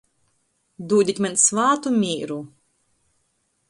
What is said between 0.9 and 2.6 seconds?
Dūdit maņ svātu mīru.